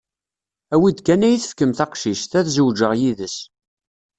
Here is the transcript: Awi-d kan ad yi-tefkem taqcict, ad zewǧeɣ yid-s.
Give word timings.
Awi-d 0.73 0.99
kan 1.05 1.25
ad 1.25 1.31
yi-tefkem 1.31 1.71
taqcict, 1.77 2.31
ad 2.39 2.47
zewǧeɣ 2.55 2.91
yid-s. 3.01 3.37